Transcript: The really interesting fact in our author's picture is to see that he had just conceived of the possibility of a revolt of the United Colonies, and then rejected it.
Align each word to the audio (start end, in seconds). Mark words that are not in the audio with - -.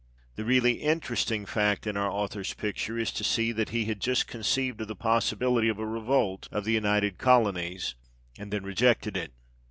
The 0.35 0.43
really 0.45 0.81
interesting 0.81 1.45
fact 1.45 1.85
in 1.85 1.95
our 1.95 2.09
author's 2.09 2.55
picture 2.55 2.97
is 2.97 3.11
to 3.11 3.23
see 3.23 3.51
that 3.51 3.69
he 3.69 3.85
had 3.85 4.01
just 4.01 4.25
conceived 4.25 4.81
of 4.81 4.87
the 4.87 4.95
possibility 4.95 5.69
of 5.69 5.77
a 5.77 5.85
revolt 5.85 6.47
of 6.51 6.65
the 6.65 6.73
United 6.73 7.19
Colonies, 7.19 7.93
and 8.35 8.51
then 8.51 8.63
rejected 8.63 9.15
it. 9.15 9.31